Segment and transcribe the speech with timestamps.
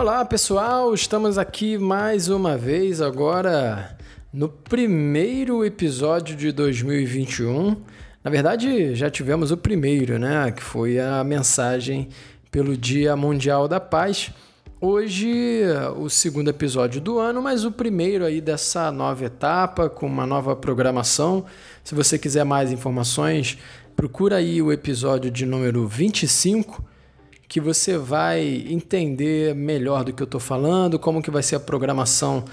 [0.00, 3.98] Olá pessoal, estamos aqui mais uma vez agora
[4.32, 7.76] no primeiro episódio de 2021.
[8.24, 10.52] Na verdade, já tivemos o primeiro, né?
[10.52, 12.08] Que foi a mensagem
[12.50, 14.30] pelo Dia Mundial da Paz.
[14.80, 15.64] Hoje,
[15.98, 20.56] o segundo episódio do ano, mas o primeiro aí dessa nova etapa, com uma nova
[20.56, 21.44] programação.
[21.84, 23.58] Se você quiser mais informações,
[23.94, 26.88] procura aí o episódio de número 25
[27.50, 31.60] que você vai entender melhor do que eu estou falando, como que vai ser a
[31.60, 32.44] programação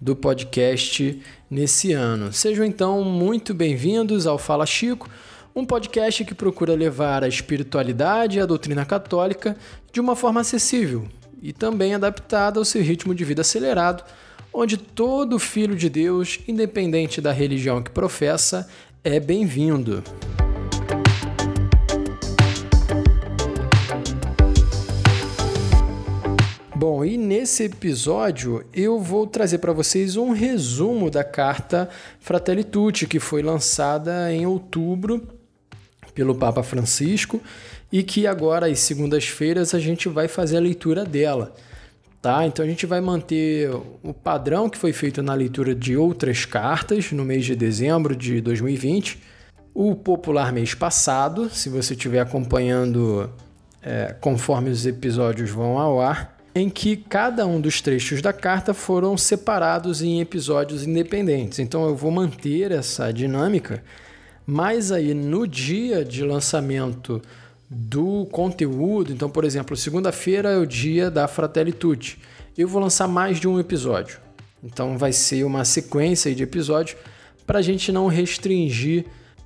[0.00, 1.20] do podcast
[1.50, 2.32] nesse ano.
[2.32, 5.10] Sejam então muito bem-vindos ao Fala Chico,
[5.54, 9.54] um podcast que procura levar a espiritualidade e a doutrina católica
[9.92, 11.06] de uma forma acessível
[11.42, 14.02] e também adaptada ao seu ritmo de vida acelerado,
[14.54, 18.66] onde todo filho de Deus, independente da religião que professa,
[19.04, 20.02] é bem-vindo.
[26.78, 31.88] Bom, e nesse episódio eu vou trazer para vocês um resumo da carta
[32.20, 35.26] Fratelli Tutti, que foi lançada em outubro
[36.14, 37.40] pelo Papa Francisco
[37.90, 41.54] e que agora, às segundas-feiras, a gente vai fazer a leitura dela.
[42.20, 42.44] Tá?
[42.44, 43.70] Então a gente vai manter
[44.02, 48.38] o padrão que foi feito na leitura de outras cartas no mês de dezembro de
[48.42, 49.18] 2020,
[49.72, 53.30] o popular mês passado, se você estiver acompanhando
[53.80, 58.72] é, conforme os episódios vão ao ar em que cada um dos trechos da carta
[58.72, 61.58] foram separados em episódios independentes.
[61.58, 63.84] Então eu vou manter essa dinâmica,
[64.46, 67.20] mas aí no dia de lançamento
[67.68, 72.18] do conteúdo, então por exemplo, segunda-feira é o dia da Fratelli Tutti.
[72.56, 74.18] Eu vou lançar mais de um episódio.
[74.64, 76.96] Então vai ser uma sequência de episódios
[77.46, 79.04] para a gente não restringir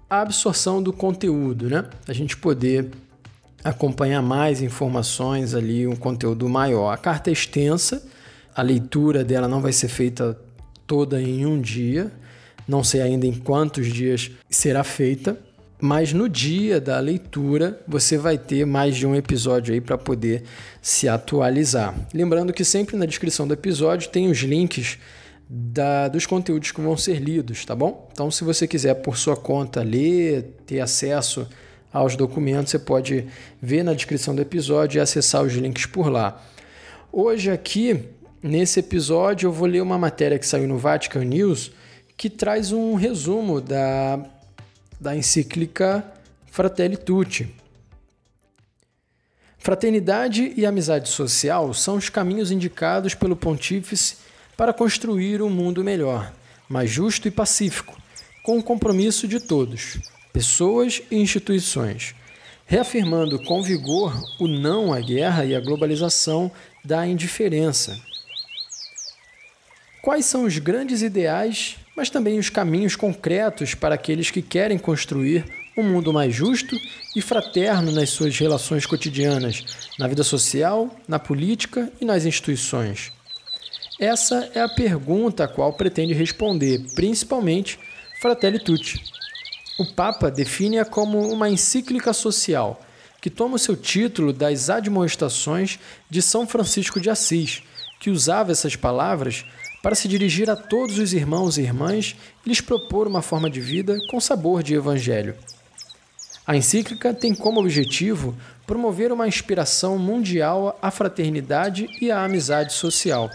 [0.08, 1.86] a absorção do conteúdo, né?
[2.06, 2.88] A gente poder
[3.62, 6.92] acompanhar mais informações ali, um conteúdo maior.
[6.92, 8.02] A carta é extensa,
[8.54, 10.38] a leitura dela não vai ser feita
[10.86, 12.10] toda em um dia,
[12.66, 15.38] não sei ainda em quantos dias será feita,
[15.80, 20.44] mas no dia da leitura você vai ter mais de um episódio aí para poder
[20.82, 21.94] se atualizar.
[22.12, 24.98] Lembrando que sempre na descrição do episódio tem os links
[25.48, 28.08] da, dos conteúdos que vão ser lidos, tá bom?
[28.12, 31.48] Então, se você quiser por sua conta ler, ter acesso
[31.92, 33.26] aos documentos, você pode
[33.60, 36.40] ver na descrição do episódio e acessar os links por lá.
[37.12, 38.04] Hoje aqui,
[38.42, 41.72] nesse episódio, eu vou ler uma matéria que saiu no Vatican News
[42.16, 44.20] que traz um resumo da,
[45.00, 46.04] da encíclica
[46.46, 47.54] Fratelli Tutti.
[49.58, 54.16] Fraternidade e amizade social são os caminhos indicados pelo Pontífice
[54.56, 56.32] para construir um mundo melhor,
[56.68, 57.96] mais justo e pacífico,
[58.44, 59.98] com o compromisso de todos
[60.32, 62.14] pessoas e instituições,
[62.66, 66.50] reafirmando com vigor o não à guerra e à globalização
[66.84, 67.98] da indiferença.
[70.02, 75.44] Quais são os grandes ideais, mas também os caminhos concretos para aqueles que querem construir
[75.76, 76.76] um mundo mais justo
[77.14, 79.64] e fraterno nas suas relações cotidianas,
[79.98, 83.12] na vida social, na política e nas instituições?
[83.98, 87.78] Essa é a pergunta a qual pretende responder, principalmente,
[88.20, 88.98] Fratelli Tutti.
[89.80, 92.82] O Papa define-a como uma encíclica social,
[93.18, 95.78] que toma o seu título das admoestações
[96.10, 97.62] de São Francisco de Assis,
[97.98, 99.46] que usava essas palavras
[99.82, 102.14] para se dirigir a todos os irmãos e irmãs
[102.44, 105.34] e lhes propor uma forma de vida com sabor de evangelho.
[106.46, 108.36] A encíclica tem como objetivo
[108.66, 113.30] promover uma inspiração mundial à fraternidade e à amizade social.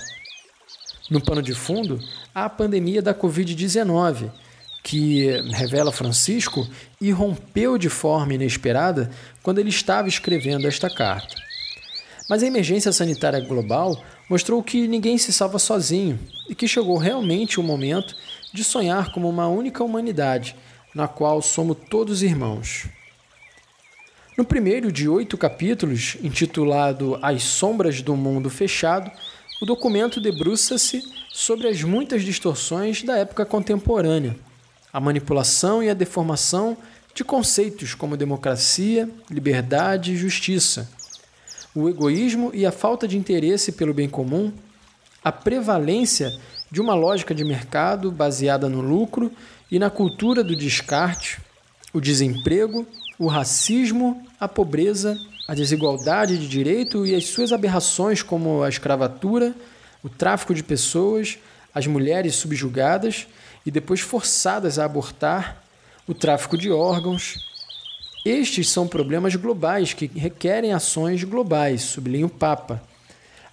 [1.10, 2.00] No pano de fundo,
[2.36, 4.30] há a pandemia da Covid-19,
[4.86, 6.68] que revela Francisco
[7.02, 9.10] irrompeu de forma inesperada
[9.42, 11.34] quando ele estava escrevendo esta carta.
[12.30, 17.60] Mas a emergência sanitária global mostrou que ninguém se salva sozinho e que chegou realmente
[17.60, 18.16] o momento
[18.54, 20.56] de sonhar como uma única humanidade,
[20.94, 22.86] na qual somos todos irmãos.
[24.38, 29.10] No primeiro de oito capítulos, intitulado As Sombras do Mundo Fechado,
[29.60, 31.04] o documento debruça-se
[31.34, 34.36] sobre as muitas distorções da época contemporânea
[34.96, 36.78] a manipulação e a deformação
[37.14, 40.90] de conceitos como democracia, liberdade e justiça,
[41.76, 44.54] o egoísmo e a falta de interesse pelo bem comum,
[45.22, 46.32] a prevalência
[46.72, 49.30] de uma lógica de mercado baseada no lucro
[49.70, 51.42] e na cultura do descarte,
[51.92, 52.88] o desemprego,
[53.20, 59.54] o racismo, a pobreza, a desigualdade de direito e as suas aberrações como a escravatura,
[60.02, 61.38] o tráfico de pessoas,
[61.74, 63.28] as mulheres subjugadas
[63.66, 65.64] e depois forçadas a abortar,
[66.08, 67.36] o tráfico de órgãos.
[68.24, 72.82] Estes são problemas globais que requerem ações globais, sublinha o Papa.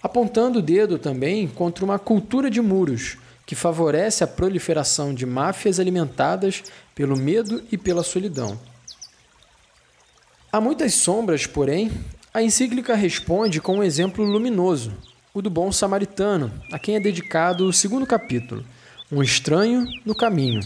[0.01, 5.79] apontando o dedo também contra uma cultura de muros que favorece a proliferação de máfias
[5.79, 6.63] alimentadas
[6.93, 8.59] pelo medo e pela solidão.
[10.51, 11.91] Há muitas sombras, porém,
[12.33, 14.93] a encíclica responde com um exemplo luminoso,
[15.33, 18.63] o do bom samaritano, a quem é dedicado o segundo capítulo,
[19.11, 20.61] Um Estranho no Caminho.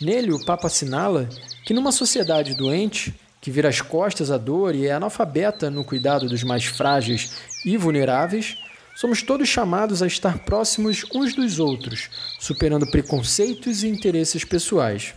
[0.00, 1.28] Nele, o Papa assinala
[1.64, 6.28] que numa sociedade doente, que vira as costas à dor e é analfabeta no cuidado
[6.28, 7.32] dos mais frágeis
[7.64, 8.58] e vulneráveis,
[8.94, 15.14] somos todos chamados a estar próximos uns dos outros, superando preconceitos e interesses pessoais.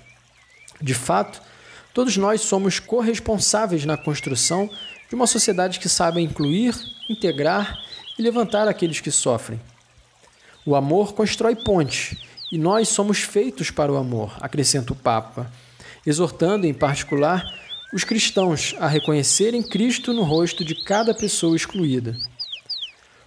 [0.81, 1.41] De fato,
[1.93, 4.69] todos nós somos corresponsáveis na construção
[5.09, 6.73] de uma sociedade que sabe incluir,
[7.09, 7.77] integrar
[8.17, 9.59] e levantar aqueles que sofrem.
[10.67, 12.17] O amor constrói pontes
[12.51, 15.51] e nós somos feitos para o amor, acrescenta o Papa,
[16.03, 17.45] exortando em particular
[17.93, 22.17] os cristãos a reconhecerem Cristo no rosto de cada pessoa excluída.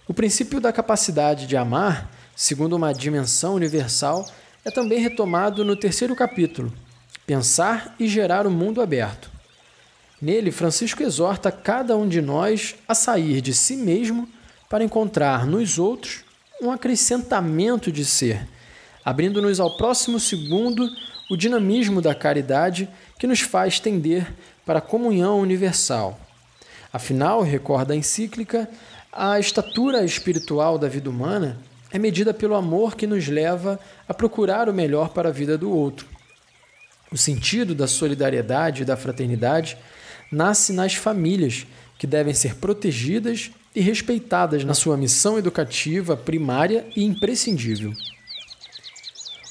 [0.05, 4.29] O princípio da capacidade de amar, segundo uma dimensão universal,
[4.65, 6.73] é também retomado no terceiro capítulo,
[7.25, 9.31] Pensar e Gerar o Mundo Aberto.
[10.21, 14.27] Nele, Francisco exorta cada um de nós a sair de si mesmo
[14.67, 16.27] para encontrar nos outros
[16.61, 18.47] um acrescentamento de ser,
[19.03, 20.89] abrindo-nos ao próximo segundo
[21.29, 24.33] o dinamismo da caridade que nos faz tender
[24.65, 26.19] para a comunhão universal.
[26.91, 28.69] Afinal, recorda a encíclica,
[29.11, 31.59] a estatura espiritual da vida humana
[31.91, 35.71] é medida pelo amor que nos leva a procurar o melhor para a vida do
[35.71, 36.07] outro.
[37.11, 39.77] O sentido da solidariedade e da fraternidade
[40.31, 41.65] nasce nas famílias,
[41.97, 47.93] que devem ser protegidas e respeitadas na sua missão educativa primária e imprescindível.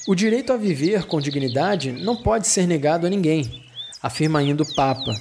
[0.07, 3.63] O direito a viver com dignidade não pode ser negado a ninguém,
[4.01, 5.13] afirma ainda o Papa.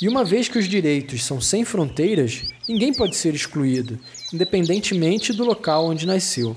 [0.00, 3.98] E uma vez que os direitos são sem fronteiras, ninguém pode ser excluído,
[4.32, 6.54] independentemente do local onde nasceu.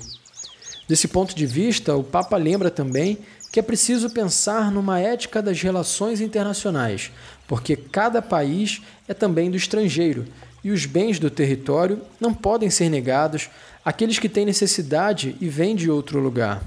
[0.88, 3.18] Desse ponto de vista, o Papa lembra também
[3.52, 7.10] que é preciso pensar numa ética das relações internacionais,
[7.48, 10.26] porque cada país é também do estrangeiro
[10.62, 13.48] e os bens do território não podem ser negados
[13.84, 16.62] àqueles que têm necessidade e vêm de outro lugar.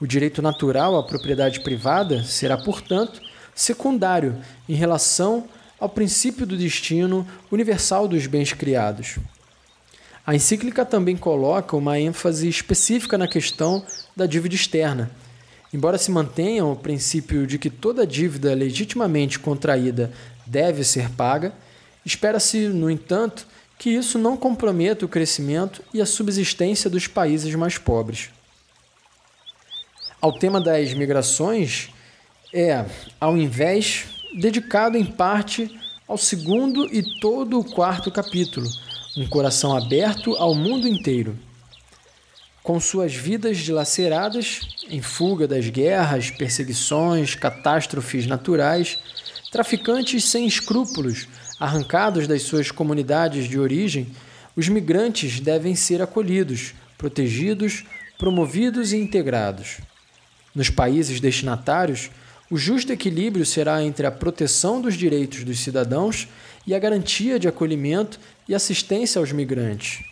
[0.00, 3.20] O direito natural à propriedade privada será, portanto,
[3.54, 4.36] secundário
[4.68, 5.48] em relação
[5.80, 9.18] ao princípio do destino universal dos bens criados.
[10.26, 13.82] A encíclica também coloca uma ênfase específica na questão
[14.14, 15.10] da dívida externa.
[15.72, 20.12] Embora se mantenha o princípio de que toda dívida legitimamente contraída
[20.46, 21.52] deve ser paga,
[22.08, 23.46] Espera-se, no entanto,
[23.78, 28.30] que isso não comprometa o crescimento e a subsistência dos países mais pobres.
[30.18, 31.90] Ao tema das migrações
[32.50, 32.82] é,
[33.20, 35.70] ao invés, dedicado em parte
[36.08, 38.66] ao segundo e todo o quarto capítulo,
[39.14, 41.38] um coração aberto ao mundo inteiro.
[42.62, 48.98] Com suas vidas dilaceradas, em fuga das guerras, perseguições, catástrofes naturais,
[49.52, 51.28] traficantes sem escrúpulos
[51.58, 54.06] Arrancados das suas comunidades de origem,
[54.54, 57.84] os migrantes devem ser acolhidos, protegidos,
[58.16, 59.78] promovidos e integrados.
[60.54, 62.10] Nos países destinatários,
[62.50, 66.28] o justo equilíbrio será entre a proteção dos direitos dos cidadãos
[66.66, 70.04] e a garantia de acolhimento e assistência aos migrantes.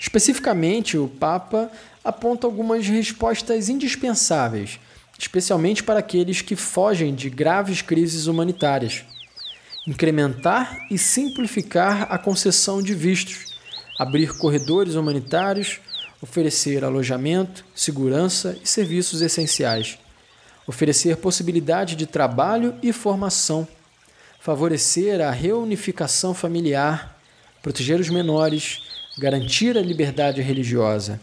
[0.00, 1.70] Especificamente, o Papa
[2.02, 4.78] aponta algumas respostas indispensáveis,
[5.18, 9.04] especialmente para aqueles que fogem de graves crises humanitárias
[9.86, 13.56] incrementar e simplificar a concessão de vistos,
[13.98, 15.80] abrir corredores humanitários,
[16.20, 19.98] oferecer alojamento, segurança e serviços essenciais,
[20.66, 23.66] oferecer possibilidade de trabalho e formação,
[24.40, 27.20] favorecer a reunificação familiar,
[27.62, 28.82] proteger os menores,
[29.18, 31.20] garantir a liberdade religiosa.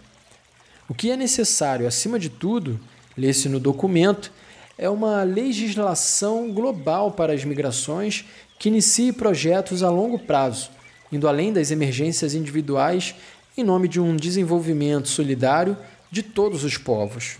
[0.87, 2.79] O que é necessário, acima de tudo,
[3.17, 4.31] lê-se no documento,
[4.77, 8.25] é uma legislação global para as migrações
[8.57, 10.69] que inicie projetos a longo prazo,
[11.11, 13.15] indo além das emergências individuais
[13.57, 15.77] em nome de um desenvolvimento solidário
[16.09, 17.37] de todos os povos.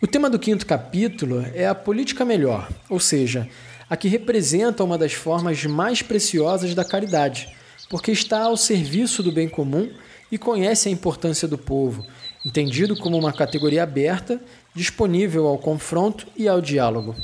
[0.00, 3.48] O tema do quinto capítulo é a política melhor, ou seja,
[3.88, 7.48] a que representa uma das formas mais preciosas da caridade,
[7.88, 9.90] porque está ao serviço do bem comum
[10.30, 12.04] e conhece a importância do povo,
[12.44, 14.40] entendido como uma categoria aberta,
[14.74, 17.14] disponível ao confronto e ao diálogo.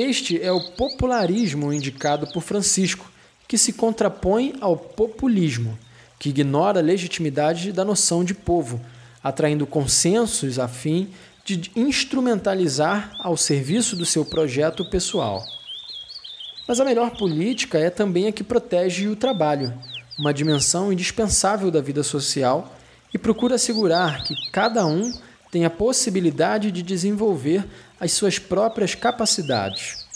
[0.00, 3.10] Este é o popularismo indicado por Francisco,
[3.48, 5.76] que se contrapõe ao populismo,
[6.20, 8.80] que ignora a legitimidade da noção de povo,
[9.20, 11.08] atraindo consensos a fim
[11.44, 15.44] de instrumentalizar ao serviço do seu projeto pessoal.
[16.68, 19.74] Mas a melhor política é também a que protege o trabalho,
[20.16, 22.72] uma dimensão indispensável da vida social
[23.12, 25.12] e procura assegurar que cada um
[25.50, 27.66] tem a possibilidade de desenvolver
[28.00, 30.06] as suas próprias capacidades.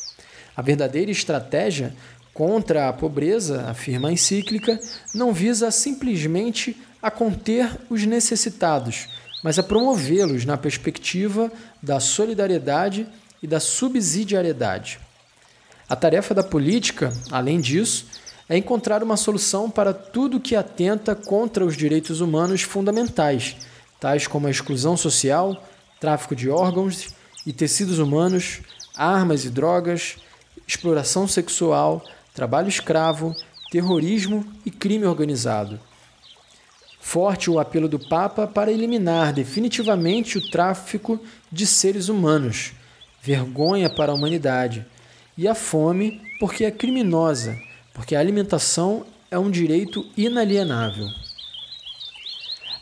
[0.56, 1.94] A verdadeira estratégia
[2.32, 4.80] contra a pobreza, afirma a encíclica,
[5.14, 9.08] não visa simplesmente a conter os necessitados,
[9.42, 13.06] mas a promovê-los na perspectiva da solidariedade
[13.42, 14.98] e da subsidiariedade.
[15.88, 18.06] A tarefa da política, além disso,
[18.48, 23.56] é encontrar uma solução para tudo que atenta contra os direitos humanos fundamentais,
[24.00, 25.62] tais como a exclusão social,
[26.00, 27.14] tráfico de órgãos
[27.46, 28.60] e tecidos humanos,
[28.96, 30.16] armas e drogas,
[30.66, 33.34] exploração sexual, trabalho escravo,
[33.70, 35.78] terrorismo e crime organizado.
[37.00, 41.20] Forte o apelo do Papa para eliminar definitivamente o tráfico
[41.50, 42.72] de seres humanos,
[43.20, 44.86] vergonha para a humanidade,
[45.36, 47.58] e a fome, porque é criminosa,
[47.92, 51.08] porque a alimentação é um direito inalienável.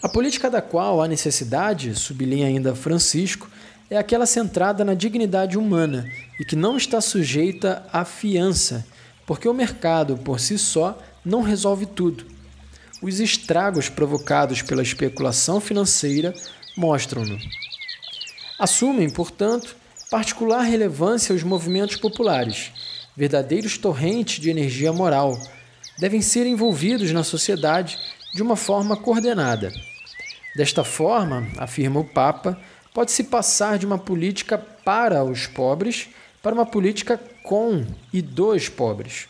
[0.03, 3.49] A política da qual há necessidade, sublinha ainda Francisco,
[3.91, 8.87] é aquela centrada na dignidade humana e que não está sujeita à fiança,
[9.27, 12.25] porque o mercado por si só não resolve tudo.
[13.03, 16.33] Os estragos provocados pela especulação financeira
[16.77, 17.37] mostram-no.
[18.59, 19.75] Assumem, portanto,
[20.11, 22.71] particular relevância os movimentos populares,
[23.17, 25.37] verdadeiros torrentes de energia moral,
[25.99, 27.99] devem ser envolvidos na sociedade
[28.35, 29.73] de uma forma coordenada.
[30.55, 32.61] Desta forma, afirma o Papa,
[32.93, 36.09] pode-se passar de uma política para os pobres
[36.43, 39.29] para uma política com e dos pobres.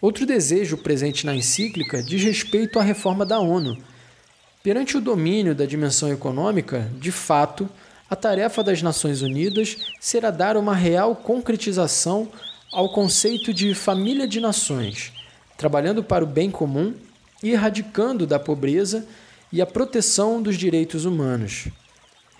[0.00, 3.78] Outro desejo presente na encíclica diz respeito à reforma da ONU.
[4.62, 7.68] Perante o domínio da dimensão econômica, de fato,
[8.08, 12.28] a tarefa das Nações Unidas será dar uma real concretização
[12.72, 15.12] ao conceito de família de nações,
[15.56, 16.94] trabalhando para o bem comum
[17.42, 19.06] e erradicando da pobreza
[19.52, 21.68] e a proteção dos direitos humanos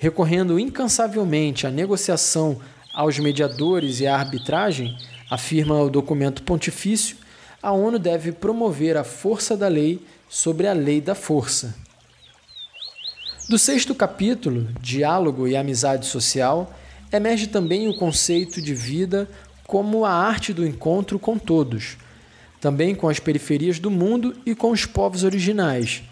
[0.04, 2.60] recorrendo incansavelmente à negociação,
[2.92, 4.98] aos mediadores e à arbitragem,
[5.30, 7.16] afirma o documento pontifício,
[7.62, 11.74] a ONU deve promover a força da lei sobre a lei da força.
[13.48, 16.74] Do sexto capítulo, Diálogo e Amizade Social,
[17.10, 19.26] emerge também o conceito de vida
[19.66, 21.96] como a arte do encontro com todos,
[22.60, 26.02] também com as periferias do mundo e com os povos originais,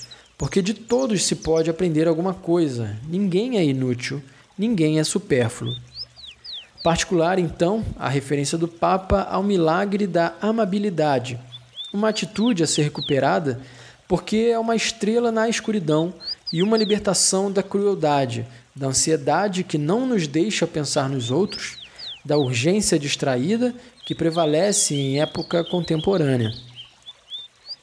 [0.43, 4.21] porque de todos se pode aprender alguma coisa, ninguém é inútil,
[4.59, 5.73] ninguém é supérfluo.
[6.83, 11.39] Particular, então, a referência do Papa ao milagre da amabilidade,
[11.95, 13.61] uma atitude a ser recuperada
[14.09, 16.13] porque é uma estrela na escuridão
[16.53, 18.45] e uma libertação da crueldade,
[18.75, 21.79] da ansiedade que não nos deixa pensar nos outros,
[22.25, 23.73] da urgência distraída
[24.05, 26.51] que prevalece em época contemporânea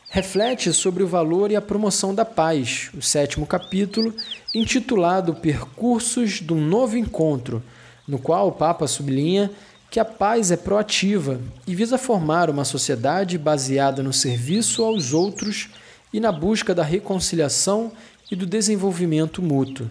[0.09, 4.13] reflete sobre o valor e a promoção da paz, o sétimo capítulo,
[4.55, 7.61] intitulado Percursos de um Novo Encontro,
[8.07, 9.51] no qual o Papa sublinha
[9.91, 15.69] que a paz é proativa e visa formar uma sociedade baseada no serviço aos outros
[16.11, 17.91] e na busca da reconciliação
[18.31, 19.89] e do desenvolvimento mútuo.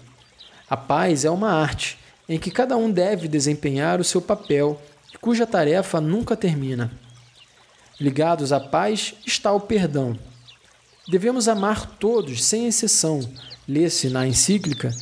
[0.69, 1.97] A paz é uma arte
[2.29, 4.81] em que cada um deve desempenhar o seu papel
[5.21, 6.91] cuja tarefa nunca termina.
[8.01, 10.17] Ligados à paz está o perdão.
[11.09, 13.21] Devemos amar todos, sem exceção,
[13.67, 14.95] lê-se na encíclica,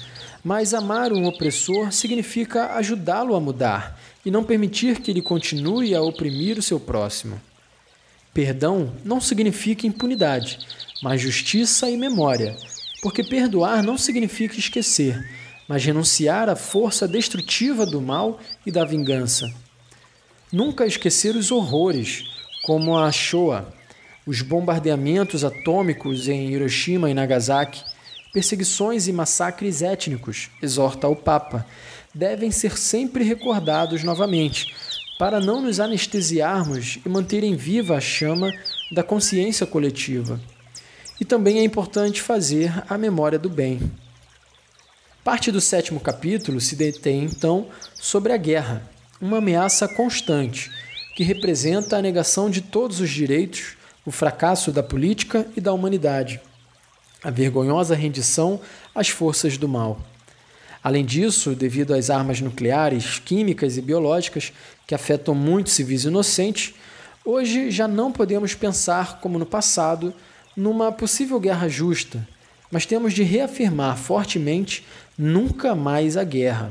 [0.43, 6.01] mas amar um opressor significa ajudá-lo a mudar e não permitir que ele continue a
[6.01, 7.39] oprimir o seu próximo.
[8.33, 10.59] Perdão não significa impunidade,
[11.03, 12.57] mas justiça e memória,
[13.03, 15.23] porque perdoar não significa esquecer,
[15.69, 19.53] mas renunciar à força destrutiva do mal e da vingança.
[20.51, 22.36] Nunca esquecer os horrores,
[22.67, 23.65] como a Shoah,
[24.27, 27.81] os bombardeamentos atômicos em Hiroshima e Nagasaki,
[28.33, 31.65] perseguições e massacres étnicos, exorta o Papa,
[32.13, 34.75] devem ser sempre recordados novamente,
[35.17, 38.53] para não nos anestesiarmos e manterem viva a chama
[38.91, 40.41] da consciência coletiva.
[41.21, 43.81] E também é importante fazer a memória do bem.
[45.23, 48.83] Parte do sétimo capítulo se detém, então, sobre a guerra,
[49.21, 50.69] uma ameaça constante
[51.17, 56.39] que representa a negação de todos os direitos, o fracasso da política e da humanidade,
[57.25, 58.61] a vergonhosa rendição
[58.95, 59.99] às forças do mal.
[60.85, 64.53] Além disso, devido às armas nucleares, químicas e biológicas
[64.87, 66.75] que afetam muitos civis inocentes,
[67.25, 70.13] hoje já não podemos pensar, como no passado,
[70.55, 72.29] numa possível guerra justa,
[72.71, 74.85] mas temos de reafirmar fortemente
[75.17, 76.71] nunca mais a guerra.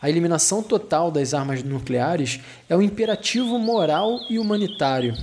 [0.00, 5.14] A eliminação total das armas nucleares é um imperativo moral e humanitário.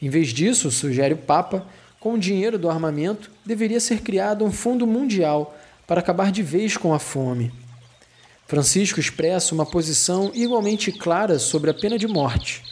[0.00, 1.64] Em vez disso, sugere o Papa,
[2.00, 5.56] com o dinheiro do armamento, deveria ser criado um fundo mundial
[5.86, 7.52] para acabar de vez com a fome.
[8.48, 12.62] Francisco expressa uma posição igualmente clara sobre a pena de morte.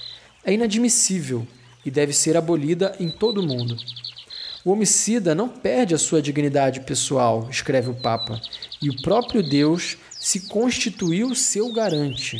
[0.44, 1.46] É inadmissível
[1.86, 3.76] e deve ser abolida em todo o mundo.
[4.64, 8.40] O homicida não perde a sua dignidade pessoal, escreve o Papa,
[8.82, 9.96] e o próprio Deus
[10.30, 12.38] se constituiu seu garante.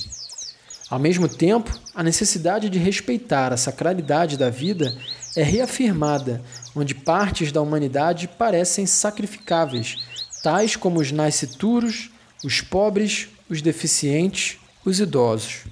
[0.89, 4.97] Ao mesmo tempo, a necessidade de respeitar a sacralidade da vida
[5.37, 6.41] é reafirmada,
[6.77, 9.97] onde partes da humanidade parecem sacrificáveis,
[10.41, 12.13] tais como os nascituros,
[12.45, 15.65] os pobres, os deficientes, os idosos.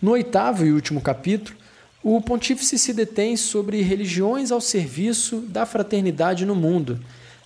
[0.00, 1.58] No oitavo e último capítulo,
[2.00, 7.00] o pontífice se detém sobre religiões ao serviço da fraternidade no mundo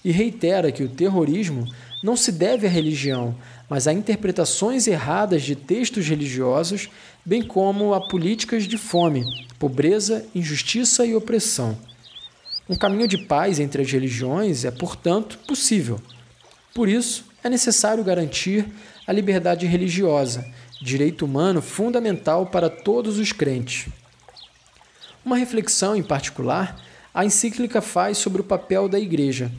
[0.04, 1.66] e reitera que o terrorismo
[2.02, 3.34] não se deve à religião,
[3.68, 6.90] mas a interpretações erradas de textos religiosos,
[7.24, 9.24] bem como a políticas de fome,
[9.58, 11.76] pobreza, injustiça e opressão.
[12.68, 16.00] Um caminho de paz entre as religiões é, portanto, possível.
[16.74, 18.66] Por isso, é necessário garantir
[19.06, 20.44] a liberdade religiosa,
[20.80, 23.88] direito humano fundamental para todos os crentes.
[25.24, 26.78] Uma reflexão em particular,
[27.14, 29.50] a encíclica faz sobre o papel da Igreja.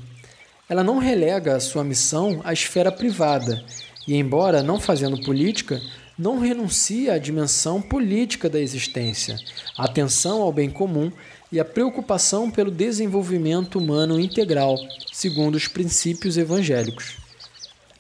[0.67, 3.63] Ela não relega a sua missão à esfera privada
[4.07, 5.79] e, embora não fazendo política,
[6.17, 9.38] não renuncia à dimensão política da existência,
[9.77, 11.12] a atenção ao bem comum
[11.51, 14.75] e a preocupação pelo desenvolvimento humano integral,
[15.13, 17.17] segundo os princípios evangélicos.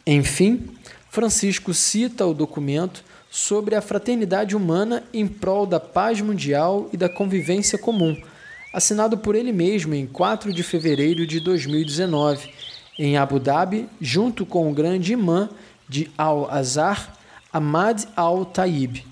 [0.07, 0.69] Enfim,
[1.09, 7.09] Francisco cita o documento sobre a fraternidade humana em prol da paz mundial e da
[7.09, 8.15] convivência comum,
[8.75, 12.49] assinado por ele mesmo em 4 de fevereiro de 2019,
[12.99, 15.49] em Abu Dhabi, junto com o grande imã
[15.87, 17.17] de Al-Azhar,
[17.53, 19.05] Ahmad al-Taib.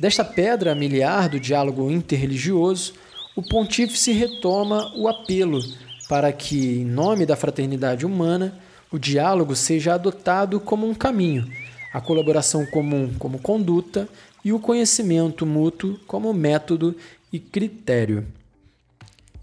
[0.00, 2.94] Desta pedra miliar do diálogo interreligioso,
[3.36, 5.60] o pontífice retoma o apelo
[6.08, 8.58] para que, em nome da fraternidade humana,
[8.90, 11.48] o diálogo seja adotado como um caminho
[11.92, 14.08] a colaboração comum como conduta
[14.44, 16.96] e o conhecimento mútuo como método
[17.32, 18.26] e critério.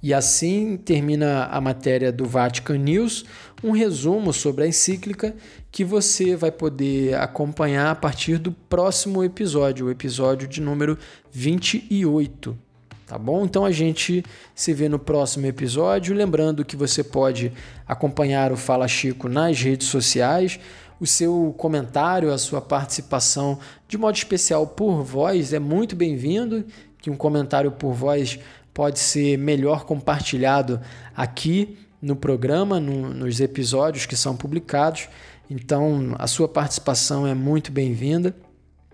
[0.02, 3.26] E assim termina a matéria do Vatican News,
[3.64, 5.36] um resumo sobre a encíclica
[5.72, 10.98] que você vai poder acompanhar a partir do próximo episódio, o episódio de número
[11.32, 12.58] 28.
[13.06, 13.44] Tá bom?
[13.44, 16.16] Então a gente se vê no próximo episódio.
[16.16, 17.52] Lembrando que você pode
[17.88, 20.60] acompanhar o Fala Chico nas redes sociais
[21.00, 23.58] o seu comentário, a sua participação,
[23.88, 26.66] de modo especial por voz, é muito bem-vindo.
[27.02, 28.38] Que um comentário por voz
[28.74, 30.80] pode ser melhor compartilhado
[31.16, 35.08] aqui no programa, no, nos episódios que são publicados.
[35.50, 38.36] Então, a sua participação é muito bem-vinda.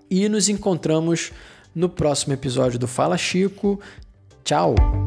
[0.10, 1.32] E nos encontramos
[1.74, 3.80] no próximo episódio do Fala Chico.
[4.44, 5.05] Tchau!